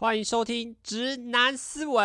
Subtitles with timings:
[0.00, 2.02] 欢迎收听《直男思维》。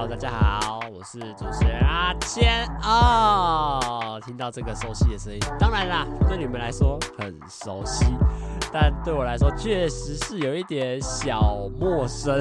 [0.00, 4.20] Hello，大家好，我是主持人阿谦哦。
[4.24, 8.04] 听到这个熟悉的声音，当然啦，对你们来说很熟悉。
[8.72, 12.40] 但对我来说，确实是有一点小陌生，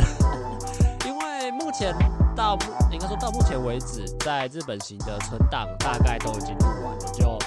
[1.04, 1.92] 因为目前
[2.36, 2.56] 到
[2.92, 7.12] 应该说到目前为止，在日本行的存档大概都已经录完了。
[7.12, 7.40] 就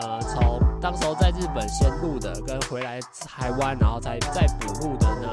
[0.00, 5.28] 呃，从当时候在日本先录的，跟回来台湾然后再再补录的呢，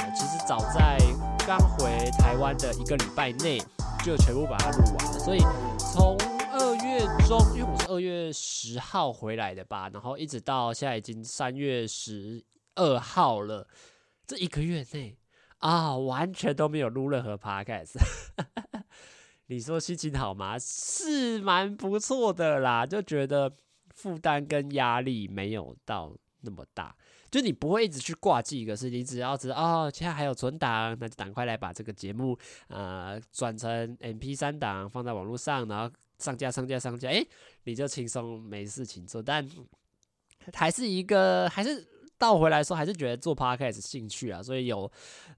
[0.00, 0.98] 呃，其实早在
[1.46, 3.60] 刚回台湾的一个礼拜内，
[4.04, 5.18] 就全部把它录完了。
[5.20, 5.38] 所以
[5.78, 6.16] 从
[6.50, 13.68] 二月中，因为我是二月十号回来的吧，然后一直到现在已经三月十二号了，
[14.26, 15.16] 这一个月内
[15.58, 17.94] 啊，完全都没有录任何 podcast。
[19.46, 20.58] 你说心情好吗？
[20.58, 23.52] 是蛮不错的啦，就觉得
[23.94, 26.96] 负担跟压力没有到那么大，
[27.36, 35.92] 就你不会一直去挂记可是你，只要知道哦，现在还有存档，那就赶快来把这个节目呃转成 M P 三档，放在网络上，然后。
[36.18, 37.28] 上架上架上架，诶，
[37.64, 39.46] 你就轻松没事情做，但
[40.54, 41.86] 还是一个还是。
[42.18, 44.90] 倒回来说，还是觉得做 podcast 兴趣啊，所以有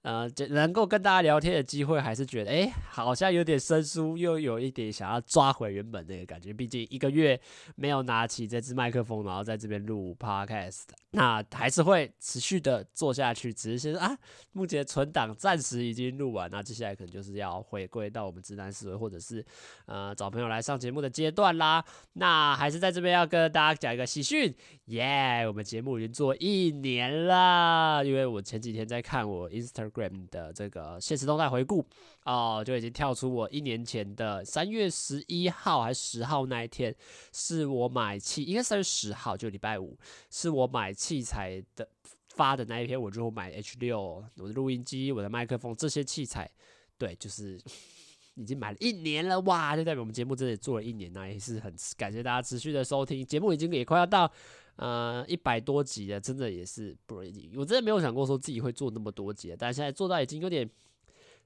[0.02, 6.52] 呃能够跟大家聊天的机会，还是觉得哎，好像有点生疏，又有一点想要抓回原本那个感觉。
[6.52, 7.40] 毕竟一个月
[7.74, 13.52] 没有拿起这支麦克风，然后在这边录 podcast，那还是会持续的做下去。
[13.52, 14.16] 只是说啊，
[14.52, 19.44] 目前存档暂时已经录完，那接下来可能就是要回归到我们直男思维，或者是
[19.86, 21.84] 呃找朋友来上节目的阶段啦。
[22.12, 24.54] 那还是在这边要跟大家讲一个喜讯，
[24.86, 25.44] 耶！
[25.46, 26.67] 我们节目已经做一。
[26.68, 31.82] 一年啦，因为我前几天在看我 Instagram 的这个现实动态回顾
[32.24, 36.94] 哦，就已经跳出我一年前的三月十一号还是十号那一天，
[37.32, 39.96] 是我买器，应该三月十号就礼拜五，
[40.30, 41.88] 是我买器材的
[42.34, 46.50] 发的那一天，我就买 H 六，我的录音机、我的麦克风这些器材，
[46.98, 47.58] 对，就是
[48.36, 54.30] 已经买了一年了哇，就代表我们节目真的做了一年，那也是很感谢大家持续的收听，节目已经也快要到。
[54.78, 57.50] 呃，一百多集的，真的也是不容易。
[57.56, 60.68] 我真的没有想过说自己会做那么多集，但现在做到已经有点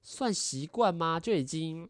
[0.01, 1.19] 算习惯吗？
[1.19, 1.87] 就已经。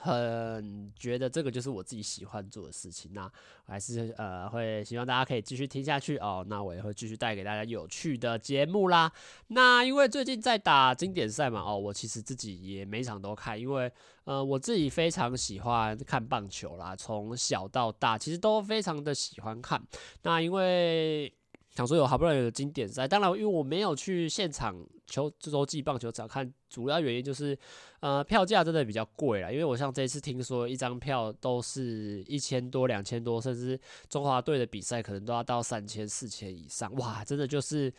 [0.00, 3.24] 很觉得这个就是我自己喜欢做的事情，那
[3.66, 6.44] 我还是呃会希望大家可以继续听下去哦。
[6.48, 9.10] 那我也会继续带给大家有趣的节目啦。
[9.48, 13.90] 那因为最近在打经典赛嘛，哦，我其实自己也每场都看，因为
[14.24, 19.82] 呃我自己非常喜欢看棒球啦，从小到大其实都非常的喜欢看。
[20.22, 21.32] 那因为
[21.74, 24.76] 想说有好不容易有经典赛，当然因为我没有去现场
[25.08, 27.58] 球洲际棒球场看，主要原因就是，
[27.98, 29.50] 呃，票价真的比较贵啦。
[29.50, 37.92] 因为我像这次听说一张票都是一千多、两千多，甚至中华队的比赛可能都要到三千、四千以上，哇，真的就是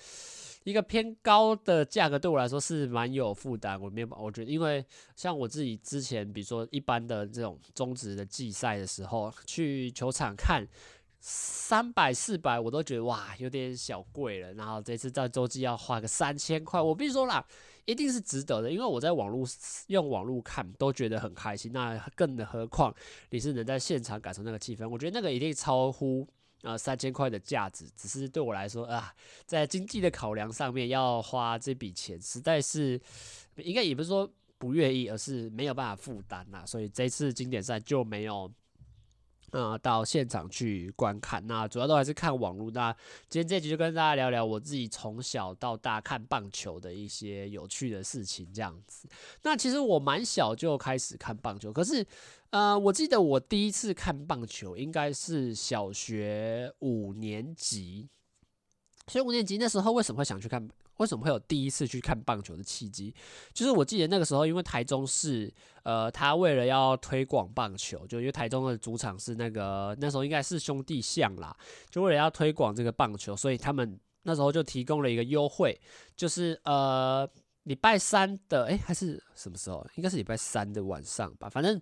[0.63, 3.79] 一个偏高的价格，对我来说是蛮有负担。
[3.81, 4.85] 我没有，我觉得，因为
[5.17, 10.65] 像我自己之前，比如说一般的这种中职的季赛的时候，去球场看。
[11.27, 17.43] 三百四百我都觉得哇有点小贵了，然后这次在洲际要花个三千块，我必须说啦，
[17.85, 19.43] 一定是值得的，因为我在网络
[19.87, 22.93] 用网络看都觉得很开心，那更何况
[23.31, 26.27] 你是能在现场感受那个气氛，我觉得那个一定超乎
[26.61, 29.11] 呃三千块的价值，只是对我来说啊，
[29.47, 33.01] 在经济的考量上面要花这笔钱，实在是
[33.55, 38.51] 应该也不是说不愿意，而是没有办法负担呐，所以这次经典赛就没有。
[39.57, 42.69] 嗯，到现场去观看，那主要都还是看网络。
[42.71, 42.91] 那
[43.29, 49.07] 今天这集就跟大家聊聊我自己从小到大看棒球的一些有趣的事情，这样子。
[49.43, 52.05] 那其实我蛮小就开始看棒球，可是，
[52.49, 58.09] 呃，我记得我第一次看棒球应该是小学五年级。
[59.07, 60.67] 所以五年级那时候为什么会想去看？
[60.97, 63.13] 为什么会有第一次去看棒球的契机？
[63.53, 65.53] 就是我记得那个时候，因为台中市，
[65.83, 71.55] 呃，他为了要推广棒球，就因为台中的主场是那个那时候应该是兄弟象啦，
[71.89, 75.79] 就为了要推广这个棒球，所以他们那时候就提供了一个优惠，
[76.15, 77.29] 就是呃
[77.63, 79.85] 礼拜三的，诶，还是什么时候？
[79.95, 81.81] 应该是礼拜三的晚上吧，反正。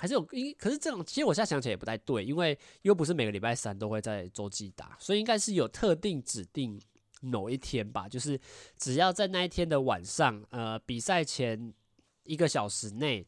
[0.00, 6.80] 还是有，因可是这种，其实我现在想起来也不太对，因为又不是每个礼拜三都会在洲际打，所以应该是有特定指定
[7.20, 8.38] 某一天吧，就是
[8.76, 11.72] 只要在那一天的晚上，呃，比赛前
[12.24, 13.24] 一个小时内，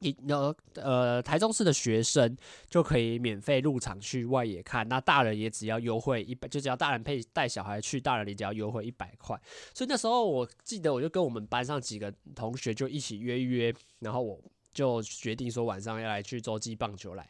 [0.00, 2.36] 你呃呃，台中市的学生
[2.68, 9.40] 就可以免费入场去外野看，那大人也只要优惠一百，就只要大人配带小孩去，大人你只要优惠一百块。
[9.74, 14.40] 所以那时候我记得，我就跟我们班上几个同学就一起约一约，然后我
[14.72, 17.28] 就决定说晚上要来去洲际棒球来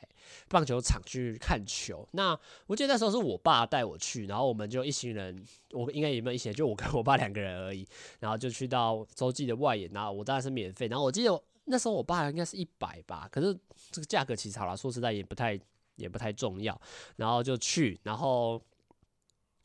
[0.49, 2.07] 棒球场去看球。
[2.13, 6.53] 那我记得那时候是我爸带我去，然后我们就一行人，我应该也没有一起？
[6.53, 7.87] 就我跟我爸两个人而已，
[8.21, 11.43] 然后就去到洲际的外野，然后我当然是免费，然后我记得。
[11.71, 13.55] 那时候我爸应该是一百吧，可是
[13.91, 15.61] 这个价格其实好了，说实在也不太
[15.97, 16.81] 也不太重要。
[17.17, 18.59] 然后就去，然后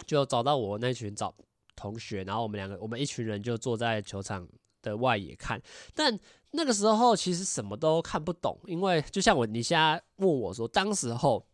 [0.06, 1.34] 就找到我那群找
[1.78, 4.46] 同学，然后我们两个我们一群人就坐在球场
[4.82, 5.62] 的外野看。
[5.96, 6.20] 但
[6.54, 11.46] 那个时候其实什么都看不懂，因为就像我你现在问我说，当时候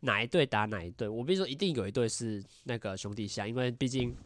[0.00, 4.16] 哪一队打哪一队，我比如说一定有一队是那个兄弟象，因为毕竟。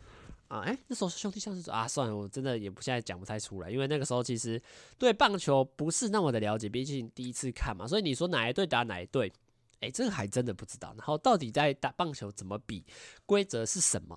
[0.48, 4.62] 啊，哎、那时候兄弟象是啊，算了，我真的也不现在讲不太出来，因为那个时候其实
[4.96, 9.32] 对棒球不是那么的了解，毕竟第一次看嘛，所以你说哪一队打哪一队，
[9.80, 10.94] 哎、这个还真的不知道。
[10.96, 12.84] 然后到底在打棒球怎么比，
[13.26, 14.16] 规则是什么？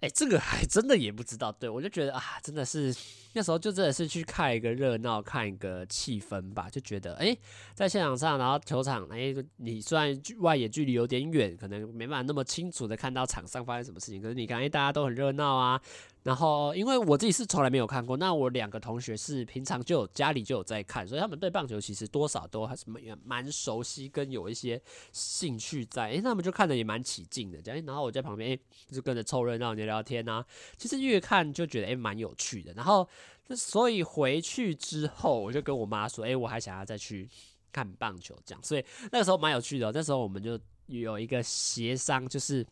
[0.00, 1.50] 哎、这个还真的也不知道。
[1.50, 2.94] 对，我就觉得啊，真的是。
[3.36, 7.36] 那时候就真的是去看一个热闹，看一个气氛吧，就觉得哎、
[7.74, 15.80] 在现场上，然后球场，哎、你虽然外野距离有点远，可能没办法那么清楚的看到场上发生什么事情，可是你看，哎、大家都很热闹啊。
[16.24, 24.82] 然后，因为我自己是从来没有看过，那我两个同学是平常就有家里就有在看，所以他们对棒球其实多少都还是蛮蛮熟悉，跟有一些
[25.12, 26.04] 兴趣在。
[26.10, 27.86] 哎、他们就看得也蛮起劲的，这样。
[27.86, 28.58] 然后我在旁边，哎、
[28.90, 30.44] 就跟着凑热闹聊聊天啊。
[30.76, 32.72] 其实越看就觉得哎，蛮、有趣的。
[32.72, 33.08] 然后。
[33.54, 37.28] 所以回去之后，我就跟我妈说：“哎、我还想要再去
[37.70, 38.82] 看棒球，这样。”所以
[39.12, 39.92] 那个时候蛮有趣的。
[39.92, 42.66] 那时候我们就有一个协商，就是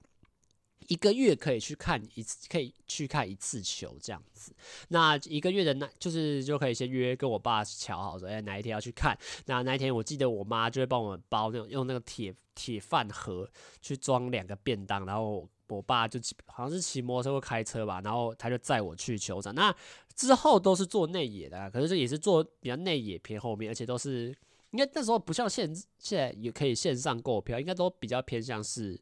[0.89, 4.55] 一个月可以去看一次，可以去看一次球这样子。
[4.89, 13.49] 那一个月的那，就是就可以先约跟我爸瞧好说：“哎、哪一天要去看？”那那一天我记得我妈就会帮我们包那种用那个铁铁饭盒
[13.81, 15.49] 去装两个便当，然后。
[15.69, 19.55] 我爸就，好像是骑摩托车或开车吧，然后他就载我去球场。
[19.55, 19.75] 那
[20.15, 24.37] 之后都是坐内野的，可是这也是坐比较内野偏后面，而且都是
[24.73, 29.01] 应该那时候不像现现在也可以线上购票，应该都比较偏向是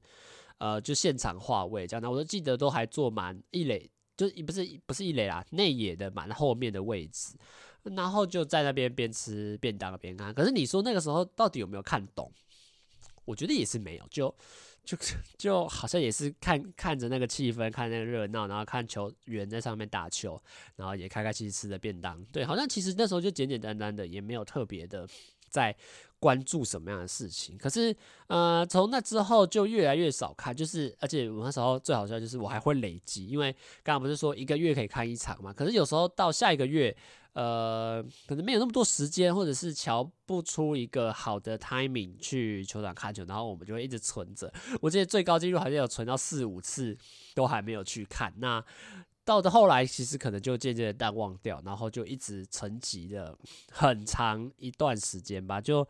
[0.61, 2.01] 呃就现场划位这样。
[2.01, 7.35] 那我都记得都还坐满一垒，就不是不是一垒啦，内野的蛮后面的位置，
[7.83, 10.33] 然后就在那边边吃便当边看。
[10.33, 12.33] 可是你说那个时候到底有没有看懂？
[13.25, 14.33] 我觉得也是没有，就。
[14.83, 14.97] 就
[15.37, 20.41] 就好像也是看看着那个气氛，看那个热闹，然后看球员在上面打球，
[20.75, 22.25] 然后也开开心心吃着便当。
[22.33, 25.07] 对，好像其实那时候就简简单单的，也没有特别的
[25.51, 25.77] 在
[26.19, 27.59] 关注什么样的事情。
[27.59, 27.95] 可是，
[28.29, 33.53] 呃，从那之后就越来越少看，就是而且我那时候最好笑就是我还会累积，因为
[33.83, 35.53] 刚刚不是说一个月可以看一场嘛？
[35.53, 36.97] 可是有时候到下一个月。
[37.33, 44.53] 呃，可能没有那么多时间，或者是瞧不出一个好的 timing 去球场看球，然后我们就会一直存着。
[44.81, 46.99] 我记得最高纪录好像有存到四五次，
[47.33, 48.35] 都还没有去看。
[48.39, 48.63] 那
[49.31, 53.39] 到的后来，其实可能就渐渐的淡忘掉，然后就一直沉寂了
[53.71, 55.87] 很长一段时间吧，就。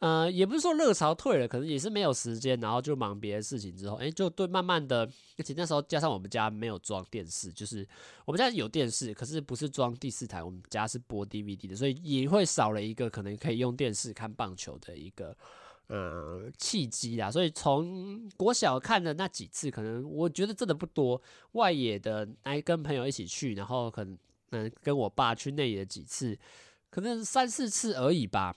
[0.00, 5.06] 呃，也不是说热潮退了，可能也是没有时间，然后就忙别的事情之后，哎、就对，慢慢的，
[5.36, 7.86] 而且那时候加上我们家没有装电视，就是
[8.24, 15.36] 我们家有电视，可是不是装第四台，我们家是播 DVD 的，所以也会少了一个可能可以用电视看棒球的一个
[15.90, 17.30] 呃契机啦。
[17.30, 21.20] 所以从国小看的那几次，可能我觉得真的不多，
[21.52, 24.16] 外野的来跟朋友一起去，然后可能
[24.52, 26.38] 嗯跟我爸去内野几次，
[26.88, 28.56] 可能三四次而已吧。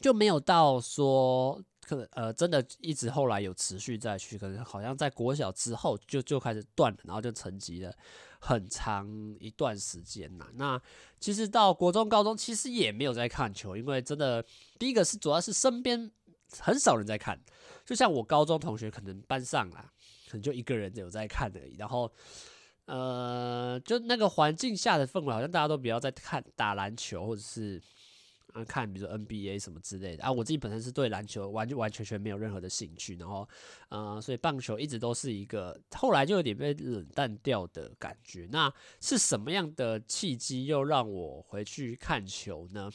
[0.00, 7.94] 就没有到说可能呃，真的一直后来有持续再去，可能好像在国小之后就就开始断了，然后就沉寂了
[8.40, 9.06] 很长
[9.38, 10.46] 一段时间呐。
[10.54, 10.80] 那
[11.18, 14.42] 其实到国中、高中其实也没有在看球，因为真的
[14.78, 16.10] 第一个是主要是身边
[16.58, 17.40] 很少人在看，
[17.84, 19.92] 就像我高中同学可能班上啦，
[20.28, 21.74] 可能就一个人有在看而已。
[21.78, 22.10] 然后
[22.86, 27.80] 呃，就那个环境下的氛围，好像大家都比较在看打篮球或者是。
[28.52, 33.48] 啊，看比如说 NBA 什么之类的啊，我自己本身是对篮球完就完全全没有任何的兴趣，然后，
[33.90, 38.48] 呃，所以棒球一直都是一个后来就有点被冷淡掉的感觉。
[38.50, 38.68] 那
[39.00, 42.90] 是什么样的契机又让我回去看球呢？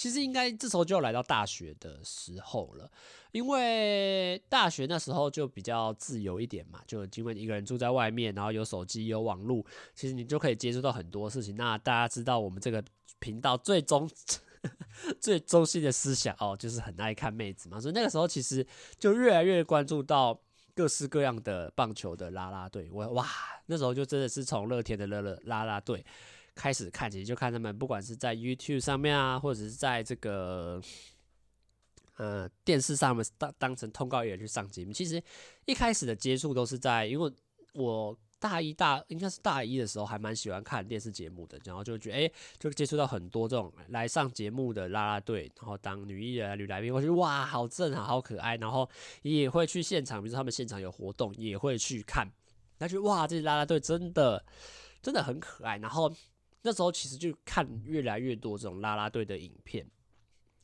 [0.00, 2.90] 其实应该这时候就要来到大学的时候了，
[3.32, 9.62] 因为大学那时候就比较自由一点嘛，就因为一个人住在外面，然后有手机有网络，
[9.94, 11.54] 其实你就可以接触到很多事情。
[11.54, 12.82] 那大家知道我们这个
[13.18, 14.08] 频道最终。
[15.18, 18.66] 最中心的思想哦，就是很爱看妹子嘛，所以那个时候其实
[18.98, 20.38] 就越来越关注到
[20.74, 22.86] 各式各样的棒球的啦啦队。
[22.92, 23.26] 我哇，
[23.64, 26.04] 那时候就真的是从乐天的乐乐啦啦队
[26.60, 30.80] 开始看，其实就看他们不管是在 YouTube 上面啊，或者是在这个
[32.16, 34.92] 呃电视上面当当成通告艺人去上节目。
[34.92, 35.22] 其实
[35.64, 37.32] 一开始的接触都是在，因为
[37.72, 38.16] 我。
[38.42, 48.88] 大一大应该是大一的时候，还蛮喜欢看电视节目的，然后就觉得哎、就接触到很多这种来上节目的啦啦队，然后当女艺人、女来宾，我觉得哇，好正啊，好可爱，然后
[49.20, 52.26] 也会去现场，比如说他们现场有活动，也会去看，
[52.78, 54.42] 那就哇，这些啦啦队真的
[55.02, 55.76] 真的很可爱。
[55.76, 56.10] 然后
[56.62, 59.86] 那时候其实就看越来越多这种啦啦队的影片，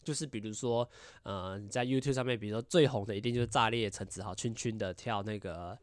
[0.05, 0.89] 就是比如说
[1.23, 5.79] 呃，你在 YouTube 上面，比如说最红的一定就是炸裂陈子豪，圈圈的跳那个。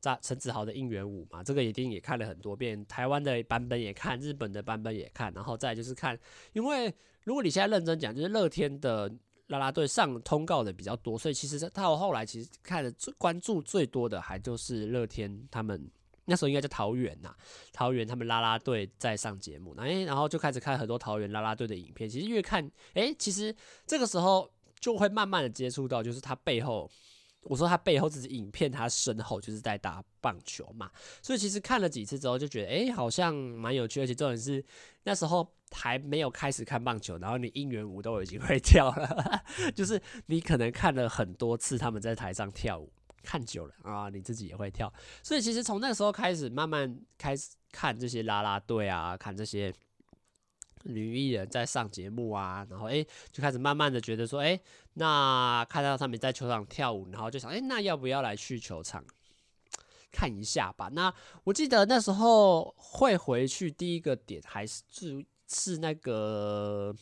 [0.00, 2.86] 炸陈子豪的应援舞嘛，这个一定也看了很多遍。
[2.86, 6.16] 台湾的版本也看，日本的版本也看，然后再就是看，
[6.52, 6.94] 因为
[7.24, 9.12] 如果你现在认真讲，就是乐天的
[9.48, 15.90] 啦啦队上通告的比较多，所以其实他我后来其实看的最关注最多的，还就是乐天他们
[16.28, 17.34] 那时候应该叫桃园呐，
[17.72, 22.08] 桃园他们啦啦队在上节目，哎，然后就开始看很多桃园啦啦队的影片。
[22.08, 23.52] 其实越看，哎，其实
[23.86, 26.88] 这个时候就会慢慢的接触到，就是他背后。
[27.42, 30.90] 我说他背后只是影片，他身后就是在打棒球嘛，
[31.22, 34.62] 所以其实看了几次之后就觉得，哎，好像蛮有趣，而且重点是
[35.04, 39.42] 那时候还没有开始看棒球，然后你应援舞都已经会跳了，
[39.74, 42.92] 就是你可能看了很多次他们在台上跳舞，
[43.22, 49.74] 看久了啊，你自己也会跳，所以其实从那个时候开始，慢慢开始看这些啦啦队啊，看这些。
[50.84, 54.58] 女艺人在上节目啊，然后哎、就开始慢慢的觉得说，哎、
[54.94, 59.04] 那看到他们在球场跳舞，然后就想，哎、那要不要来去球场
[60.12, 60.88] 看一下吧？
[60.92, 64.82] 那我记得那时候会回去，第一个点还是
[65.48, 66.94] 是那个，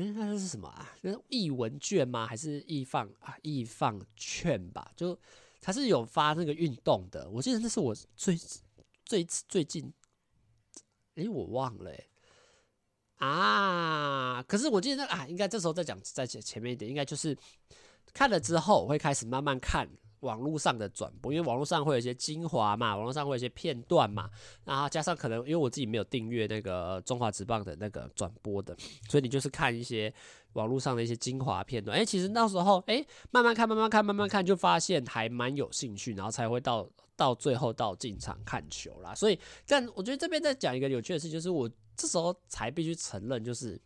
[0.00, 0.94] 嗯，那是什么啊？
[1.02, 2.24] 那艺文券吗？
[2.24, 3.36] 还是艺 FUN 啊？
[3.42, 4.92] 艺 FUN 券吧？
[4.94, 5.18] 就
[5.60, 8.38] 他是有发那个运动的，我记得那是我最
[9.04, 9.92] 最最近。
[11.16, 12.08] 哎、我忘了、欸、
[13.26, 14.40] 啊！
[14.46, 17.36] 可是我记得啊，应该这时候再讲，在前前面一点，应该就是
[18.12, 19.88] 看了之后，我会开始慢慢看
[20.20, 24.30] 网络上的转播，因为网络上会有一些精华嘛，网络上会有一些片段嘛，
[24.64, 28.76] 然后加上可能因为我自己没有订阅那个中华职棒的那个转播的，
[29.08, 30.12] 所以你就是看一些
[30.52, 31.96] 网络上的一些精华片段。
[31.96, 36.88] 哎、其实那时候哎、慢慢看，慢慢看，慢慢看，就发现还蛮有兴趣，然后才会到。
[37.18, 43.76] 到最后到进场看球啦，所以但我觉得这边再讲一个有趣的事，就是我这时候才必须承认，就是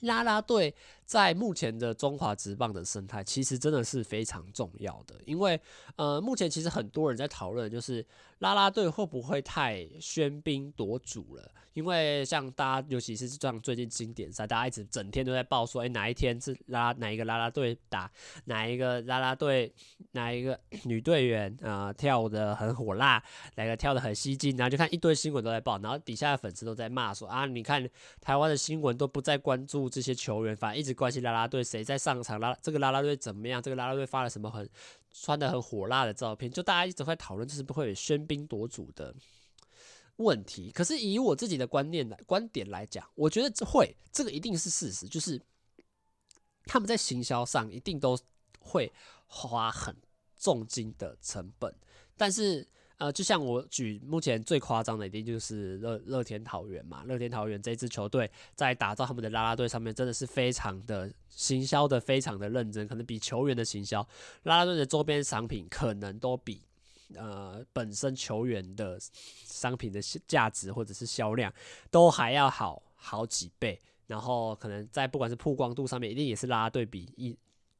[0.00, 0.74] 啦啦队
[1.04, 5.60] 在目前的中华职棒的生态，其实真的是非常重要的，因为
[5.96, 8.04] 呃，目前其实很多人在讨论，就是
[8.38, 11.50] 啦啦队会不会太喧宾夺主了。
[11.74, 18.08] 因为像大家，尤其是像最近经典赛，大家一直整天都在报说，哎，哪一天是拉哪一个啦啦队打
[18.44, 19.74] 哪一个啦啦队，
[20.12, 20.56] 哪一个
[20.86, 23.20] 女队员啊、跳的很火辣，
[23.56, 27.84] 哪个跳的很吸睛，然后就看一堆新闻都在报，然后底下的粉丝都在骂说啊，你看
[28.20, 34.68] 台湾的新闻都不再关注这些球员，反而一直关心啦啦队谁在上场，啦这个啦啦队怎么样，这个啦啦队发了什么很
[35.12, 39.14] 穿的很火辣的照片，就大家一直会讨论，就是不会有喧宾夺主的。
[40.18, 45.42] 问题，可是以我自己的观念来观点来讲，我觉得这会这个一定是事实，就是
[46.66, 48.16] 他们在行销上一定都
[48.60, 48.92] 会
[49.26, 49.96] 花很
[50.38, 51.74] 重金的成本。
[52.16, 52.64] 但是
[52.98, 64.00] 呃，就像我举目前最夸张的，一定就是乐乐天桃园嘛，乐天桃园这支球队在打造他们的啦啦队上面，真的是非常的行销的非常的认真，可能比球员的行销
[64.44, 66.60] 啦啦队的周边商品可能都比。
[67.16, 68.98] 呃，本身球员的
[69.44, 71.52] 商品的价值或者是销量
[71.90, 77.36] 都还要好好几倍，然后可能在不管是曝光度上面，一定也是啦啦队比一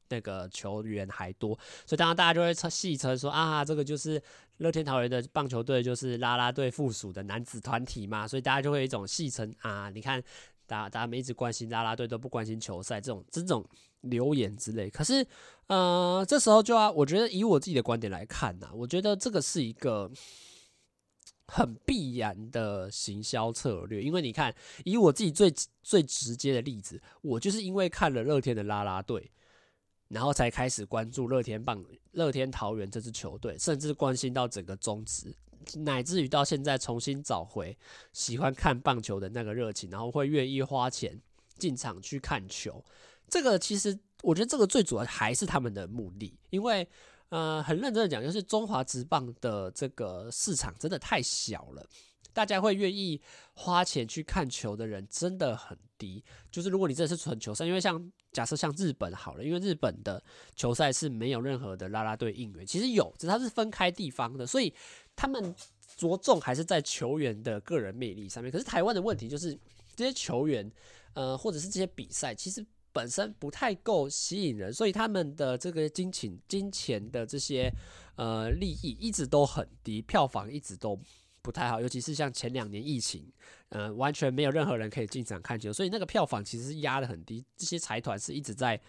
[0.09, 4.21] 那个球员还多，所以当然大家就会戏称说啊，这个就是
[4.57, 10.23] 乐天桃园的棒球队就是啦啦队附属的男子团体嘛，所以大家就会一种戏称啊，你看。
[10.67, 13.63] 大家大家们一直关心啦啦队，都不关心球赛，这种这种
[14.01, 14.89] 留言之类。
[14.89, 15.23] 可是，
[15.67, 20.09] 呃，这时候就要，我觉得以我自己的观点来看呢、啊，我觉得这个是一个
[21.45, 24.01] 很必然的行销策略。
[24.01, 24.51] 因为你看，
[24.85, 29.31] 以我自己最最直接的例子，我就是因为看了乐天的啦啦队，
[30.07, 35.35] 然后才开始关注乐天棒、乐天桃园这支球队，甚至关心到整个中职。
[35.77, 37.75] 乃至于到现在重新找回
[38.13, 41.19] 喜欢看棒球的那个热情，然后会愿意花钱
[41.57, 42.85] 进场去看球。
[43.27, 46.87] 这个其实我觉得这个最主要还是他们的目的，因为
[47.29, 51.83] 呃很认真的讲，就是中华职棒的这个市场真的太小了，
[52.35, 53.19] 大家会愿意
[53.53, 56.23] 花钱去看球的人真的很低。
[56.51, 60.23] 就是如果你真的是纯球赛，因为像假设像日本好了，因为日本的
[60.55, 64.71] 球赛是没有任何的啦啦队应援，其实有，只是它是分开地方的，所以。
[65.17, 65.55] 他们
[65.95, 68.51] 着重还是在球员的个人魅力上面。
[68.51, 69.57] 可是台湾的问题就是，
[69.95, 70.69] 这些球员，
[71.13, 72.61] 呃，或者是这些比赛，其实
[72.91, 77.71] 本身不太够吸引人，所以他们的这个金钱、金钱的这些
[78.17, 80.99] 呃利益一直都很低，票房一直都
[81.45, 81.79] 不太好。
[81.79, 83.31] 尤其是像前两年疫情，
[83.69, 87.45] 呃，完全没有任何人可以进场看球，所以那个票房其实是压得很低。
[87.55, 88.81] 这些财团是一直在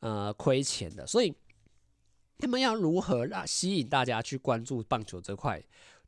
[0.00, 1.34] 呃亏钱的，所以。
[2.38, 5.58] 他们要如何让吸引大家去关注棒球这块？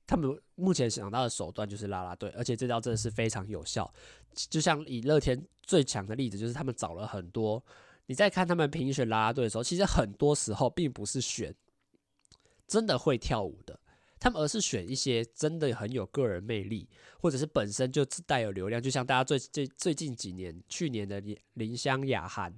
[0.06, 3.90] 他们目前想到的手段就是啦啦队，而且这招真的是非常有效。
[4.34, 7.64] 就像以乐天最强的例子，就是他们找了很多。
[8.04, 11.54] 你在看他们评选啦啦队的时候，其实很多时候并不是选
[12.66, 13.80] 真的会跳舞的，
[14.20, 16.88] 他们而是选一些真的很有个人魅力，
[17.20, 18.82] 或者是本身就自带有流量。
[18.82, 21.22] 就像大家最最最近几年，去年的
[21.54, 22.54] 林香雅涵，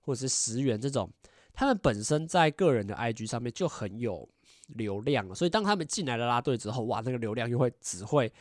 [0.00, 1.10] 或者是石原这种。
[1.54, 4.28] 他们本身在个人的 IG 上面就很有
[4.68, 8.32] 流量，所以当他们进来了啦队之后，哇，那个流量又会只会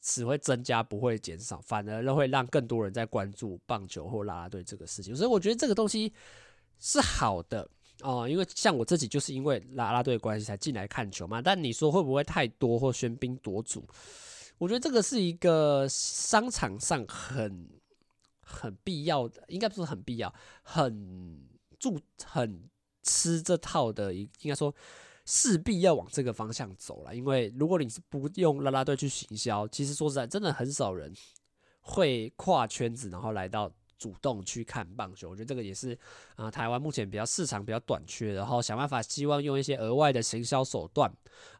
[0.00, 5.14] 只会增加，不会减少，反而会让更多人在关注棒球或啦啦队这个事情。
[5.14, 6.10] 所以我觉得这个东西
[6.78, 7.68] 是好的
[8.02, 11.42] 哦，因为像我自己就是因为啦啦队的关系才进来看球嘛。
[11.42, 13.84] 但你说会不会太多或喧宾夺主？
[14.58, 17.68] 我觉得这个是一个商场上很
[18.40, 21.46] 很必要的，应该不是很必要，很。
[21.78, 22.70] 住很
[23.02, 24.74] 吃这套的，一应该说
[25.26, 27.14] 势必要往这个方向走了。
[27.14, 31.12] 因为如果你是不用啦啦队去行销，其实说实在，真的很少人
[31.82, 33.70] 会跨圈子，然后来到。
[33.98, 35.98] 主动去看棒球，我觉得这个也是
[36.34, 41.10] 啊、台湾目前比较市场比较短缺，然后想办法希望用一些额外的行销手段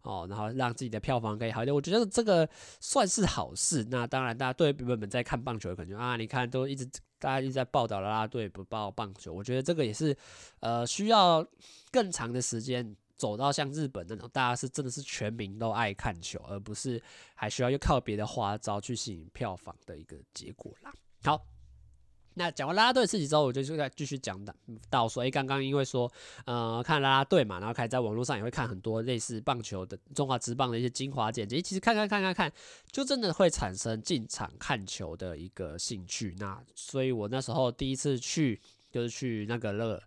[0.03, 1.75] 哦，然后让自己的票房可以好一点。
[1.75, 2.49] 我觉得这个
[2.81, 3.87] 算是好事。
[3.91, 6.85] 那当然，大家对原本在看棒球的感觉啊，你看都一直
[7.19, 10.17] 大家一直在报道啦啦队不报棒球，我觉得这个也是
[10.61, 11.47] 呃需要
[11.91, 17.03] 更长的时间走到像日本那种，大家是真的是全民都爱看球，而不是
[17.35, 20.93] 还需要又靠别的花招去吸引票房的一个结果啦。
[21.23, 21.56] 好。
[22.39, 24.55] 那讲完啦啦队的事情之后，我就就在继续讲的
[24.91, 26.11] 到说，哎，刚刚因为说，
[26.45, 32.53] 呃，看啦啦队嘛，然后开始在网络上也会看很多类似棒球的中华职棒的一些精华剪辑，其实看看看看看，
[32.93, 36.37] 就真的会产生进场看球的一个兴趣。
[36.39, 39.99] 那所以我那时候第一次去，就是去那个乐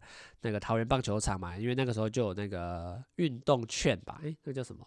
[0.41, 4.85] 那个桃园棒球场嘛，因为那个时候就有那个运动券吧，哎，那叫什么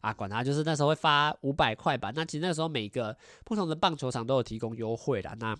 [0.00, 0.12] 啊？
[0.12, 2.10] 管他，就是那时候会发五百块吧。
[2.14, 5.36] 那其实那时候每个不同的棒球场都有提供优惠啦。
[5.38, 5.56] 那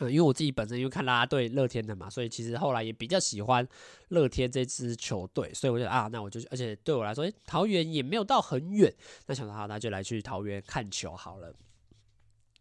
[0.00, 3.66] 嗯，因为我自己本身因为看啦啦队乐天的嘛，所以其实后来也比较喜欢
[4.08, 8.94] 乐天这支球队，所以我就啊，那我就而且对我来说，诶，桃园也没有到很远，
[9.26, 11.52] 那想说好，那就来去桃园看球好了。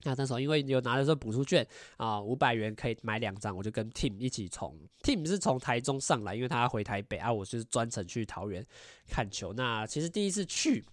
[0.04, 8.66] 那那时候因为有拿的时候补助券啊，五百元可以买两张，我就跟 Tim 一起从 Tim 是从台中上来，因为他要回台北啊，我就是专程去桃园
[9.08, 9.54] 看球。
[9.54, 10.84] 那其实第一次去。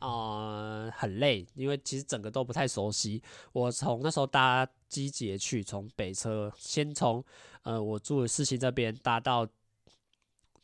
[0.00, 3.22] 啊、很累，因为其实整个都不太熟悉。
[3.52, 7.22] 我从那时候搭机捷去，从北车先从
[7.62, 9.46] 呃我住的四新这边搭到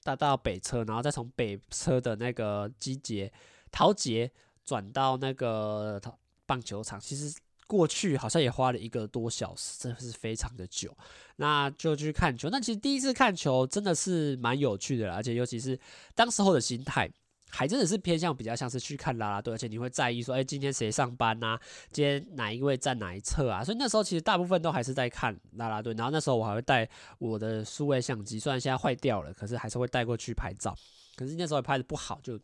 [0.03, 3.31] 搭到北车，然后再从北车的那个机捷
[3.70, 4.31] 桃捷
[4.64, 6.01] 转到那个
[6.46, 6.99] 棒球场。
[6.99, 10.96] 其实过去好像也花了一个多小时，真的是非常的久。
[11.37, 12.49] 那就去看球。
[12.49, 15.79] 那其实第一次看球真的是蛮有趣的啦，而且尤其是
[16.14, 17.11] 当时候的心态。
[17.57, 21.59] 还真的是偏向比较像是去看啦啦队，而且你会在意说，哎，今天谁上班呐？
[21.90, 23.64] 今天哪一位站哪一侧啊？
[23.64, 25.95] 所以那时候其实大部分都还是在看啦啦队。
[25.95, 26.87] 然后那时候我还会带
[27.19, 30.77] 我的数位相机，虽然现在坏掉了，可是还是会带过去拍照。
[31.16, 32.38] 可是那时候拍的不好，就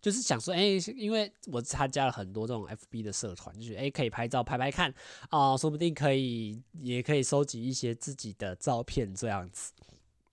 [0.00, 0.62] 就是想说，哎，
[0.96, 4.90] 因为我参加了很多这种 FB 的社团，就是哎可以拍照拍拍看
[5.30, 9.72] 哦，说不定可以也可以收集一些自己的照片这样子。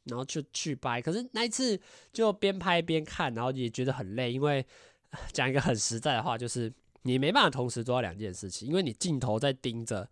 [0.05, 1.79] 然后就去掰，可是那一次
[2.11, 4.65] 就边拍边看，然后也觉得很累，因为
[5.31, 6.71] 讲一个很实在的话，就是
[7.03, 10.09] 你没办法同时做到两件事情，因为你镜头在盯着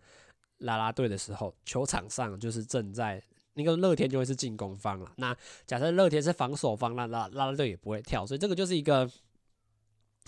[0.60, 3.22] 啦啦队的时候，球场上就是正在
[3.54, 5.12] 那个乐天就会是进攻方了。
[5.18, 9.10] 那假设乐天是防守方，那啦啦啦队也不会跳，所以这个就是一个。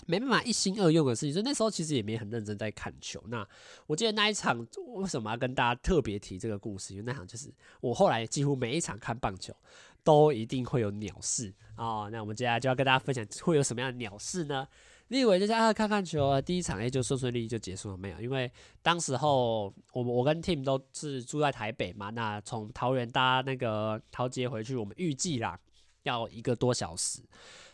[0.06, 3.22] 没办法一心二用的事情，所以那时候其实也没很认真在看球。
[3.28, 3.46] 那
[3.86, 6.94] 我记得那一场为什么要跟大家特别提这个故事？
[6.94, 9.54] 因为那场就是我后来几乎每一场看棒球
[10.02, 12.08] 都一定会有鸟事啊、哦。
[12.10, 14.66] 那我们接下来就要跟大家分享会有什么样的鸟事呢？
[15.08, 18.20] 你以为就这看看球，第一场也就顺顺利利就结束了没有？
[18.20, 18.50] 因为
[18.82, 25.58] 当时候我我跟 Tim 都是住在台北嘛，那从桃园搭那个桃捷回去，我们预计啦
[26.02, 27.20] 要一个多小时，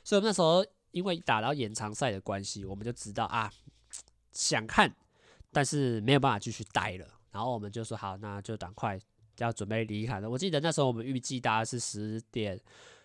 [0.04, 0.64] 所以那时候。
[0.90, 3.52] 因为打到延长赛的关系，我们就知道啊，
[4.32, 4.94] 想看，
[5.52, 7.06] 但是没有办法继续待了。
[7.30, 8.98] 然后我们就说好，那就赶快
[9.38, 10.28] 要准备离开了。
[10.28, 12.58] 我记得那时候我们预计大概是十点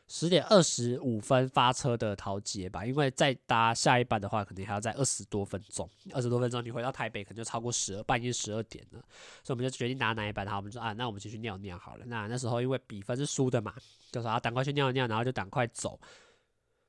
[0.07, 5.89] 十点二十五分发车的桃捷吧，因为再搭下一班的话，肯定还要再二十多分钟。
[6.13, 8.99] 二十多分钟，你回到台北可能就超过十二，半夜十二点了。
[9.43, 12.05] 所以我们就决定搭哪一班，然后我们就说啊，那我们就去尿尿好了。
[12.05, 13.73] 那那时候因为比分是输的嘛，
[14.11, 15.99] 就说啊，赶快去尿尿，然后就赶快走。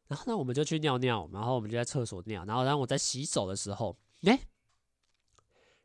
[0.09, 2.45] 然后呢，我们就去尿尿，然后我们就在厕所尿。
[2.45, 4.39] 然后，然后我在洗手的时候，哎。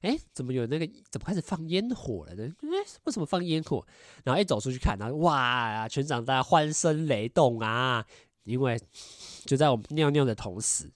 [0.01, 0.89] 哎，怎么有那个？
[1.12, 2.49] 怎么开始放烟火了呢？
[2.62, 3.86] 哎，为什么放烟火？
[4.23, 8.05] 然后一走出去看，然后哇，全场大家欢声雷动啊！
[8.45, 8.79] 因为
[9.45, 10.89] 就在我们尿尿的同时，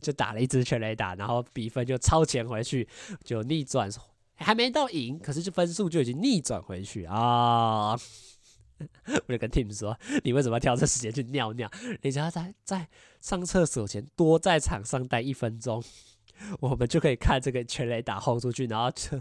[0.00, 2.88] 就打了一支全垒打，然后比分就超前回去，
[3.22, 3.88] 就逆转，
[4.34, 7.96] 还没到赢，可是就分数就已经逆转回去啊！
[9.26, 11.70] 我就跟 Tim 说：“你为什么要挑这时间去尿尿？
[12.02, 12.88] 你只要在在
[13.20, 15.82] 上厕所前多在场上待一分钟。
[16.60, 19.18] ”我们就可以看这个全垒打轰出去，然后就，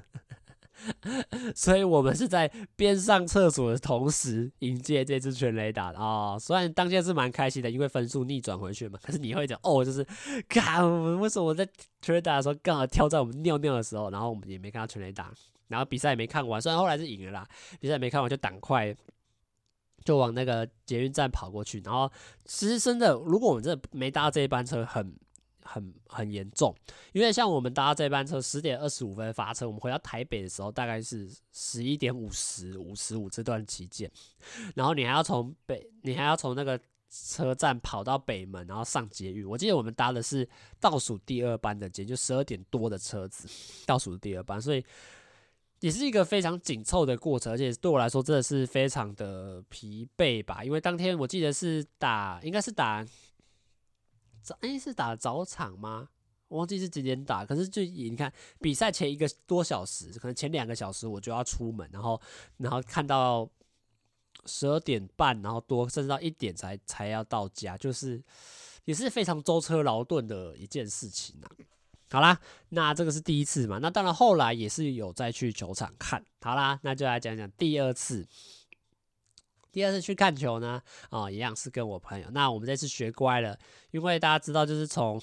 [1.55, 6.37] 所以我们是在边上厕所的同时迎接这支全垒打的啊！
[6.37, 8.99] 虽然当天是蛮开心的，因为分数逆转回去嘛。
[9.01, 10.05] 可是你会讲哦，就是，
[10.49, 11.65] 看我们为什么我在
[12.01, 15.33] 全垒打的时候刚好跳在我们尿尿的时候，然后我们也没看到全垒打，
[15.69, 17.47] 然后比赛也没看完，虽然后来是赢了啦，
[17.79, 18.93] 比赛也没看完就赶快
[20.05, 21.81] 就往那个捷运站跑过去。
[21.83, 22.09] 然后
[22.45, 25.13] 其实真的，如果我们真的没搭这一班车，很。
[25.67, 26.75] 很很严重，
[27.11, 34.07] 因为像我们搭这班车十点二十五分发车，我们回到台北的时候大概是十一点五十五十五这段期间，
[34.75, 39.43] 然后你还要从北，你还要从那个车站跑到北门，然后上捷运。
[39.43, 40.47] 我记得我们搭的是
[40.79, 43.47] 倒数第二班的捷运，就十二点多的车子，
[43.87, 44.85] 倒数第二班，所以
[45.81, 50.63] 也是一个非常紧凑的过程，而且对我来说真的是非常的疲惫吧。
[50.63, 53.05] 因为当天我记得是打，应该是打
[54.41, 54.57] 早。
[54.61, 56.09] 哎、是打早场吗？
[56.47, 57.45] 我忘记是几点打。
[57.45, 62.19] 可是就你看，比赛前一个多小时，可能前两个小时我就要出门，然后
[62.57, 63.49] 然后看到
[64.45, 68.23] 十二点半，然后多甚至到一点才才要到家，就是
[68.85, 71.51] 也是非常舟车劳顿的一件事情啊。
[72.11, 72.39] 好啦，
[72.69, 76.23] 那这个是第一次嘛，那当然后来也是有再去球场看。
[76.41, 78.27] 好啦，那就来讲讲第二次。
[79.71, 82.25] 第二次去看球呢，哦，一样是跟我朋友。
[82.31, 83.59] 那我们这次学乖了，
[83.91, 85.21] 因为大家知道，就是从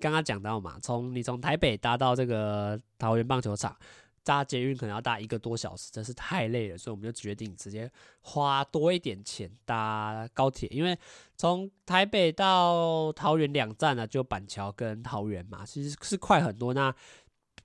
[0.00, 3.76] 刚刚讲到嘛，从你从台北搭到这个桃园棒球场，
[4.24, 10.96] 搭捷运可能要搭一个多小时，真是太累了，所以我们就决定直接花多一点钱搭高铁，因为
[11.36, 16.72] 从台北到桃园两站呢，就板桥跟桃园嘛，其实是快很多。
[16.72, 16.94] 那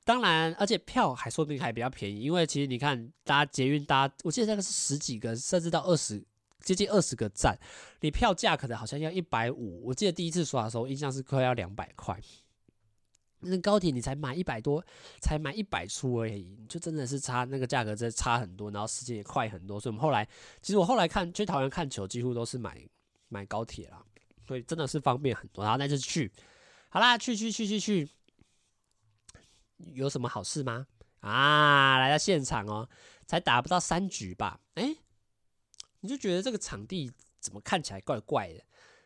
[0.03, 6.23] 当然，而且票还说不定还比较便宜，因为其实你看搭捷运搭，我记得那个是十几个，甚至到二十，
[6.61, 7.57] 接近二十个站，
[7.99, 9.85] 你票价可能好像要一百五。
[9.85, 12.17] 我记得第一次刷的时候，印象是快要两百块。
[13.39, 14.83] 那高铁你才买一百多，
[15.21, 19.79] 才买一百出而已，就真的是差那个价格真差很多，然后时间也快很多。
[19.79, 20.27] 所以我们后来，
[20.61, 22.81] 其实我后来看去桃园看球，几乎都是买
[23.29, 24.03] 买高铁啦，
[24.47, 25.63] 所以真的是方便很多。
[25.63, 26.31] 然后那就去，
[26.89, 28.09] 好啦，去去去去去。
[29.93, 30.87] 有什么好事吗？
[31.19, 32.89] 啊，来到现场哦，
[33.27, 34.59] 才打不到三局吧？
[34.73, 34.95] 哎，
[35.99, 38.63] 你就觉得这个场地怎么看起来怪怪的？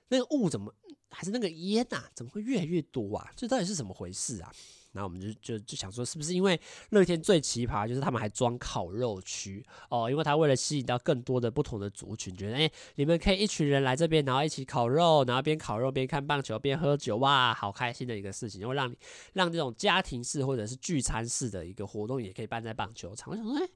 [0.08, 0.74] 那个雾怎么
[1.12, 2.04] 还是那个烟呐？
[2.16, 3.30] 怎么会越来越多啊？
[3.36, 4.52] 这到底是怎么回事啊？
[4.94, 10.10] 然后我们就就就想说，是不是因为乐天最奇葩，就是他们还装烤肉区哦？
[10.10, 18.98] 因为他为了吸引到更多的不同的族群，觉得哎，你们可以一群人来这边，然后一起烤肉，然后边烤肉边看棒球边喝酒，哇，好开心的一个事情，就会让你
[19.32, 23.32] 让这种家庭式或者是聚餐式的一个活动也可以办在棒球场。
[23.32, 23.70] 我想说，哎，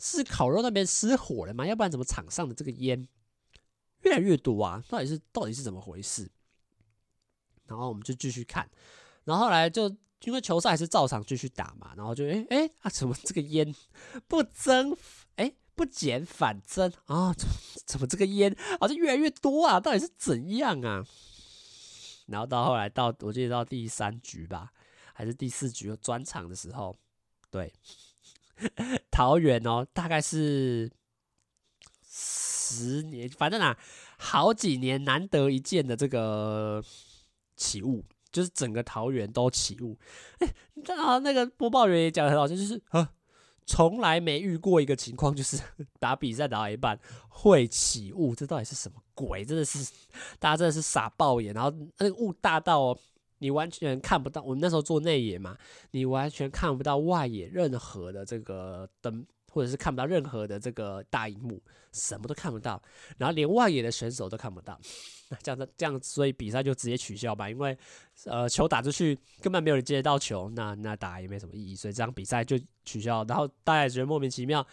[0.00, 1.64] 是烤肉那边失火了吗？
[1.64, 3.06] 要不然怎么场上的这个烟
[4.02, 4.82] 越来越多啊？
[4.88, 6.28] 到底是到底是怎么回事？
[7.68, 8.68] 然后我们就继续看，
[9.24, 9.94] 然后后来就。
[10.22, 13.72] 因为球赛还是照常继续打嘛，然后就哎哎啊，怎么这个烟
[14.26, 14.96] 不增
[15.36, 17.32] 哎不减反增啊？
[17.34, 19.78] 怎么怎么这个烟好像越来越多啊？
[19.78, 21.04] 到底是怎样啊？
[22.26, 24.72] 然后到后来到我记得到第三局吧，
[25.12, 26.96] 还是第四局转场的时候，
[27.50, 27.72] 对，
[29.10, 30.90] 桃园哦，大概是
[32.10, 33.78] 十年，反正啊
[34.18, 36.82] 好几年难得一见的这个
[37.56, 38.04] 起雾。
[38.32, 39.96] 就是整个桃园都起雾，
[40.40, 43.10] 哎，啊，那个播报员也讲得很好笑，就是啊，
[43.64, 45.58] 从来没遇过一个情况，就是
[45.98, 46.98] 打比赛打到一半
[47.30, 49.42] 会起雾，这到底是什么鬼？
[49.42, 49.90] 真的是
[50.38, 52.98] 大家真的是傻爆眼，然后那个雾大到哦，
[53.38, 54.42] 你完全看不到。
[54.42, 55.56] 我们那时候做内野嘛，
[55.92, 59.24] 你完全看不到外野任何的这个灯。
[59.56, 61.58] 或者是看不到任何的这个大荧幕，
[61.90, 62.80] 什么都看不到，
[63.16, 64.78] 然后连外野的选手都看不到，
[65.30, 67.74] 那这样子这样，所以比赛就直接取消吧，因为
[68.26, 73.24] 呃球打出去根本没有人接得到球，那那打也没什么意义，所以这场比赛就取消。
[73.26, 74.66] 然后大家也觉得莫名其妙，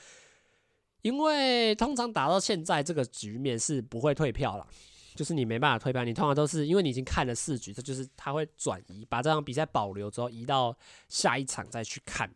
[1.02, 4.68] 因为通常打到现在这个局面是不会退票了，
[5.16, 12.30] 就是你没办法退票，你通常都是因为你已经看了四局，这就是他会转移，把这场比赛保留之后移到下一场再去看。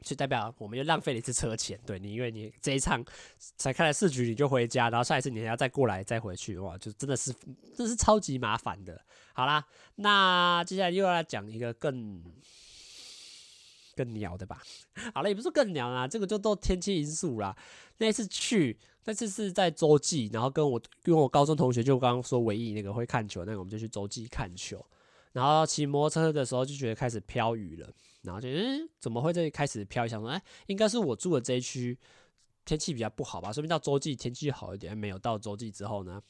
[0.00, 3.04] 就代表我们又浪费了一次车钱，对你，因为你这一场
[3.56, 7.34] 才开了四局你就回家，然后下一次你还要再过来再回去，哇，就真的是，
[7.76, 9.00] 真是超级麻烦的。
[9.32, 9.64] 好啦，
[9.96, 12.22] 那接下来又要来讲一个更
[13.96, 14.62] 更鸟的吧。
[15.12, 17.56] 好了，也不是更鸟啦，这个就都天气因素啦。
[17.98, 24.84] 那次去，那次是在洲际，然后跟我跟我高中同学，就刚刚说唯一那个会看球，那个我们就去洲际看球。
[25.32, 27.90] 然后骑摩托车的时候就觉得开始飘雨了，
[28.22, 30.06] 然后就嗯，怎么会这里开始飘？
[30.06, 31.96] 想说哎，应该是我住的这一区
[32.64, 33.52] 天气比较不好吧？
[33.52, 34.96] 说不定到洲际天气好一点。
[34.96, 36.22] 没有到洲际之后呢，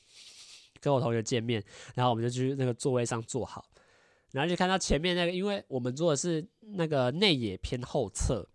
[0.80, 1.62] 跟我同学见面，
[1.94, 3.64] 然后我们就去那个座位上坐好，
[4.32, 8.48] 然后就看到前面那个，因为我们坐的是那个内野偏后侧。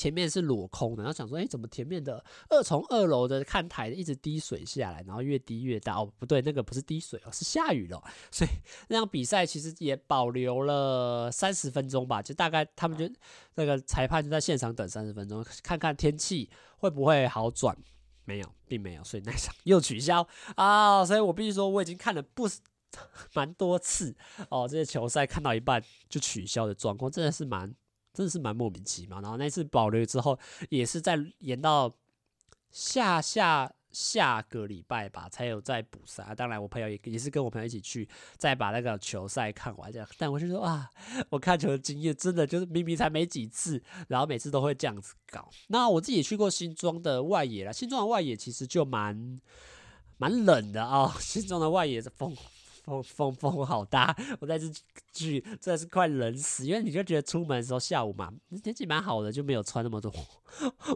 [0.00, 6.00] 前面是裸空的，然后想说，哎、欸，怎么前面的二从二楼的看台一直滴水下来，然后越滴越大。
[6.00, 8.02] 哦，不对，那个不是滴水哦，是下雨了。
[8.32, 8.50] 所以
[8.88, 13.06] 那场比赛其实也保留了三十分钟吧，就大概他们就
[13.56, 17.76] 那个裁判就在现场等三十分钟，看看天气会不会好转。
[18.24, 21.04] 没有，并没有，所以那场又取消啊。
[21.04, 22.48] 所以我必须说，我已经看了不
[23.34, 24.16] 蛮多次
[24.48, 27.74] 哦，这些球赛看到一半就取消的状况，真的是蛮。
[28.12, 31.94] 真的是蛮莫名其妙，然后那次保留之后，也是在延到
[32.70, 36.22] 下下下个礼拜吧，才有再补赛。
[36.24, 40.08] 啊，当然，我朋友也也是跟我朋友一起去，再把那个球赛看完这样。
[40.18, 40.88] 但我就说啊，
[41.28, 45.48] 我看球的经验真的就是明明才没几次，然后每次都会这样子搞。
[45.68, 49.40] 那我自己也去过新庄的外野了，新庄的外野其实就蛮
[50.18, 52.36] 蛮冷的啊，哦，新庄的外野的风。
[52.82, 54.66] 风风风好大，我在这
[55.12, 60.12] 剧真的是快冷死，因为你就觉得出门的时候下午嘛，天气蛮好的，就没有穿那么多。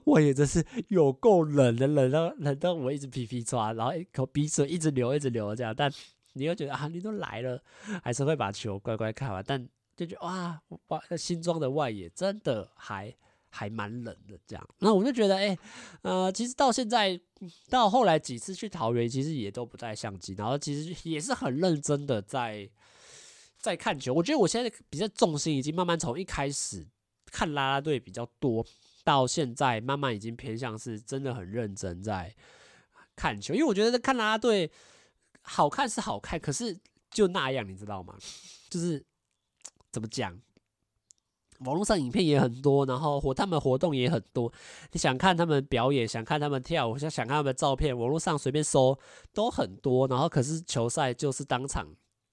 [0.04, 5.74] 我也真是有够冷的，冷到冷到我一直皮皮抓，然后一口鼻水一直流一直流这样。
[5.76, 5.92] 但
[6.32, 7.62] 你又觉得啊，你都来了，
[8.02, 9.44] 还是会把球乖乖看完。
[9.46, 13.14] 但就觉得哇，哇，新装的外野真的还。
[13.56, 15.56] 还蛮冷的，这样，那我就觉得，哎、
[16.02, 17.18] 呃，其实到现在，
[17.70, 22.68] 到后来几次去桃园，其实也都不带相机，然后其实也是很认真的在
[23.58, 24.12] 在看球。
[24.12, 26.84] 我觉得我现在比较重心已经慢慢从一开始
[27.26, 28.66] 看啦啦队比较多，
[29.04, 32.34] 到现在慢慢已经偏向是真的很认真在
[33.14, 34.68] 看球，因为我觉得看啦啦队
[35.42, 36.76] 好看是好看，可是
[37.08, 38.18] 就那样，你知道吗？
[38.68, 39.04] 就是
[39.92, 40.36] 怎么讲？
[41.60, 44.52] 网络上影片也很多，然后活他们活动也很多。
[44.92, 48.98] 你想看他们表演，想看他们跳舞，想想看他们照片，网络上随便搜
[49.32, 50.06] 都很多。
[50.08, 51.86] 然后可是球赛就是当场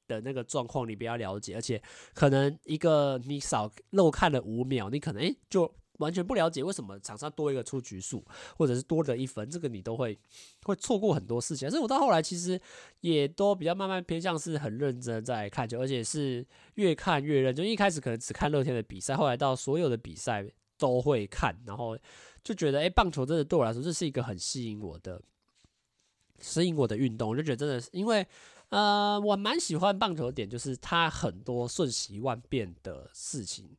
[0.07, 1.81] 的那个状况，你比较了解，而且
[2.13, 5.71] 可能一个你少漏看了五秒，你可能诶就。
[5.97, 8.23] 完全不了解为什么场上多一个出局数，
[8.57, 10.17] 或者是多了一分，这个你都会
[10.63, 11.69] 会错过很多事情。
[11.69, 12.59] 所以我到后来其实
[13.01, 17.69] 也都比较慢慢偏向是很认真在看球，而且是越看越认真。
[17.69, 20.45] 一开始可能只看乐天的比赛，后来到所有的比赛
[20.77, 21.97] 都会看，然后
[22.43, 25.21] 就觉得哎、棒球真的对我来说这是一个很吸引我的、
[26.39, 27.29] 吸引我的运动。
[27.29, 28.25] 我就觉得真的是因为
[28.69, 33.69] 呃，我蛮喜欢棒球的点，就是它很多瞬息万变的事情。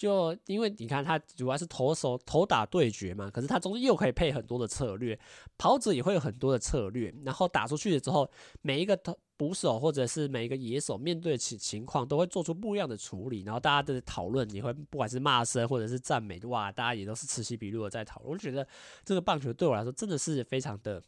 [0.00, 5.18] 就因为你看他主要是投手投打对决嘛，可是他中间又可以配很多的策略，
[5.58, 8.26] 跑者也会有很多的策略，然后打出去了之后，
[8.62, 8.98] 每一个
[9.36, 18.32] 捕手或者是每一个野手面对情情况都会做出不一样的处理，然后大家的讨论也会不管是骂声或者是赞美，哇，大家也都是此起彼落的在讨论。
[18.32, 18.66] 我觉得
[19.04, 21.02] 这个棒球对我来说真的是非常的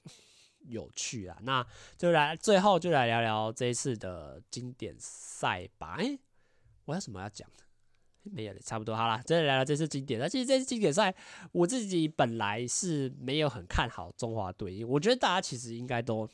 [0.68, 1.38] 有趣啊！
[1.44, 5.96] 那就来最后就来聊聊这一次的经典赛吧。
[5.98, 6.18] 哎，
[6.84, 7.64] 我有什么要讲的？
[8.24, 9.20] 没有了，差不多好了。
[9.24, 11.14] 再来了这次经典，那其实这次经典赛，
[11.52, 14.84] 我自己本来是没有很看好中华队。
[14.84, 16.26] 我觉得大家其实应该都，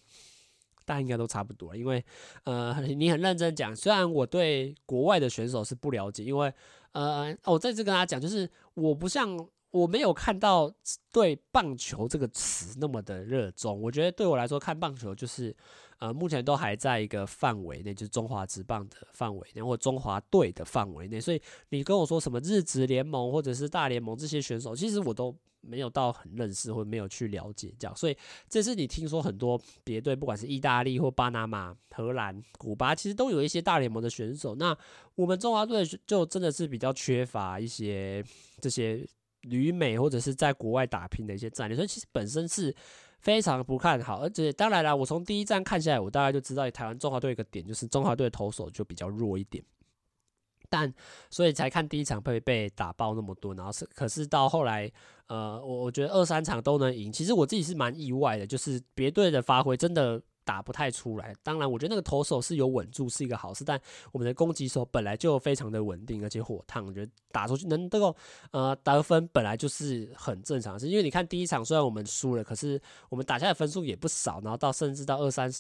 [0.85, 1.75] 大家应该都差不多。
[1.75, 2.05] 因为，
[2.45, 6.53] 呃，你很认真讲，虽然我对国外的选手是不了解，因为，
[6.93, 9.49] 呃，我在这跟大家讲，就是我不像。
[9.71, 10.73] 我没有看到
[11.13, 13.79] 对棒球这个词那么的热衷。
[13.83, 15.55] 我觉得对我来说，看棒球就是，
[15.99, 21.21] 呃，目前都还在一个范围内，就是中华职棒的范围内，或中华队的范围内。
[21.21, 27.97] 所以你跟我说什么日职联盟或者是大联盟这些选手，其实我都没有到很认识或没有去了解这样。
[27.97, 28.17] 所以
[28.49, 34.55] 这次你听说很多别队，不管是意大利或巴拿马、荷兰、古巴，其实都有一些大联盟的选手。
[34.55, 34.77] 那
[35.15, 38.25] 我们中华队就真的是比较缺乏一些
[38.61, 39.07] 这些。
[39.43, 42.75] 旅美或者是在国外打拼的一些战略，所以其实本身是
[43.19, 44.21] 非常不看好。
[44.21, 49.65] 而且当然啦，我从第一站看下来，我大概就知道台湾中华队一个点就是中华队的投手就比较弱一点。
[50.71, 50.93] 但
[51.31, 54.91] 所以才看第一场被被打爆那么多，然后是可是到后来，
[55.27, 61.37] 呃，我我觉得二三场都能赢，其实我自己是蛮意外的，就是别队的发挥真的打不太出来。
[61.43, 63.79] 当然，我觉得那个投手是有稳住是一个好事，但
[64.13, 68.17] 我们的攻击手本来就非常的稳定，而且火烫，我觉得打出去能够
[68.53, 72.81] 呃得分本来就是很正常的事，因为你看第一场虽然我们输了，可是
[73.11, 75.53] 我们打下的分数也不少，然后到甚至到二三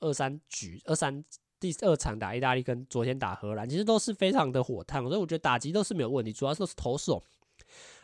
[0.00, 1.24] 二三局二三。
[1.60, 7.22] 第二场打意大利跟昨天打荷兰，其实都是非常的火烫，所以我觉得打击都是没有问题，主要是投手，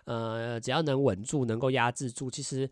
[0.04, 2.70] 呃，只要能稳住，能够压制住，其实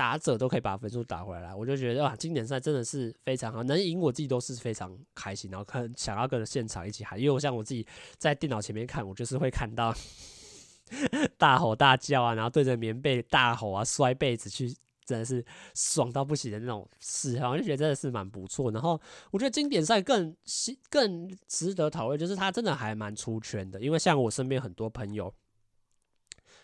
[0.00, 1.54] 打者都可以把分数打回来。
[1.54, 7.86] 我就觉得哇，经典赛真的是非常好，能赢我自己都是非常开心，然后看想要跟着现场一起喊，因为我像我自己
[8.16, 9.94] 在电脑前面看，我就是会看到
[11.36, 14.74] 大吼大叫啊，然后对着棉被大吼啊，摔被子去。
[15.06, 18.70] 真的是爽到不行的那种事，我就觉得真的是蛮不错。
[18.70, 19.00] 然后
[19.32, 20.36] 我觉得经典赛更
[20.88, 23.80] 更值得讨论，就是他真的还蛮出圈的。
[23.80, 25.34] 因为像我身边很多朋友，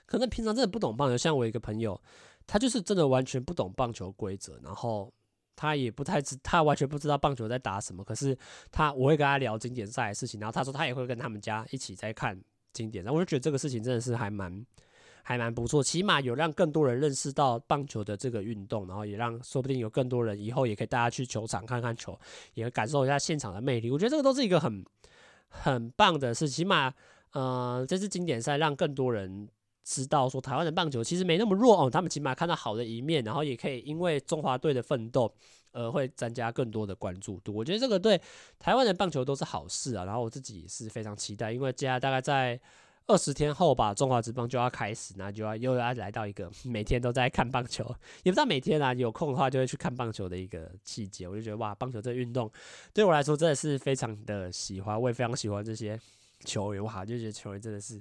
[0.06, 2.00] 可能平常真的不懂棒球，像我一个朋友，
[2.46, 5.12] 他就是真的完全不懂棒球规则，然后
[5.54, 8.04] 他也不太知，他完全不知道棒球在打什么。
[8.04, 8.36] 可是
[8.70, 12.40] 他，我会跟他聊经典赛的事情，然后他说他也会跟他们家一起在看
[12.72, 14.64] 经典，然后我就觉得这个事情真的是还蛮。
[15.28, 22.16] 还蛮不错，起码有让更多人认识到棒球的这个运动，然后也让说不定有更多人以后也可以带他去球场看看球，
[22.54, 23.90] 也感受一下现场的魅力。
[23.90, 24.84] 我觉得这个都是一个很
[25.48, 26.94] 很棒的事，起码
[27.32, 29.48] 呃这次经典赛让更多人
[29.86, 35.32] 知道说台湾的棒球其实没那么弱哦，他们起码看到好的一面，然后也可以因为中华队的奋斗
[35.70, 37.54] 而会增加更多的关注度。
[37.54, 38.20] 我觉得这个对
[38.58, 42.60] 台湾的棒球都是好事啊，然后我自己也是非常期待，因为接下来大概在。
[43.08, 47.84] 二十天后吧，中华职棒就要开始，那就要又要来到一个 每天都在看棒球，
[48.24, 51.28] 也不知道每天啊，有空的话就会去看棒球的一个季节。
[51.28, 52.50] 我就觉得哇，棒球这运动
[52.92, 55.96] 对我来说真的是非常的喜欢，我也非常喜欢这些
[56.44, 58.00] 球员，哇，就觉得球员真的是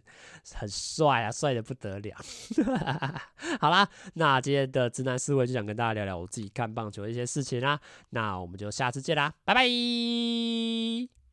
[0.53, 2.17] 很帅啊，帅的不得了。
[3.59, 11.24] 好啦，那今天的直男思维就想跟大家聊聊我自己看棒球的一些事情啦，那我们就下次见啦，拜拜。